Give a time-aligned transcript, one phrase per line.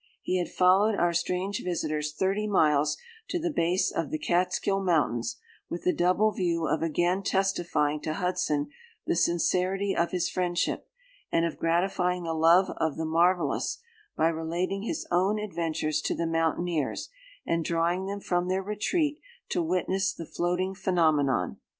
[0.23, 2.97] He had followed our strange visitors thirty miles,
[3.29, 5.37] to the base of the Catskill mountains,
[5.69, 8.71] with the double view of again testifying to Hudson
[9.05, 10.89] the sincerity of his friendship,
[11.31, 13.77] and of gratifying the love of the marvellous,
[14.17, 17.09] by relating his own adventures to the mountaineers,
[17.45, 21.57] and drawing them from their retreat to witness the floating phenomenon.